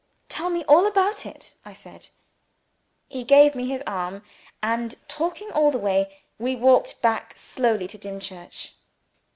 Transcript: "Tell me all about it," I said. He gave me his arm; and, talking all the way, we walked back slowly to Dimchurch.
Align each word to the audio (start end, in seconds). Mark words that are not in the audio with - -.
"Tell 0.29 0.49
me 0.49 0.65
all 0.65 0.87
about 0.87 1.27
it," 1.27 1.53
I 1.63 1.73
said. 1.73 2.09
He 3.07 3.23
gave 3.23 3.53
me 3.53 3.67
his 3.67 3.83
arm; 3.85 4.23
and, 4.63 4.95
talking 5.07 5.51
all 5.51 5.69
the 5.69 5.77
way, 5.77 6.23
we 6.39 6.55
walked 6.55 7.03
back 7.03 7.37
slowly 7.37 7.87
to 7.89 7.99
Dimchurch. 7.99 8.73